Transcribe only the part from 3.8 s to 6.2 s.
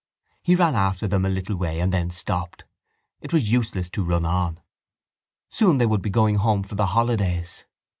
to run on. Soon they would be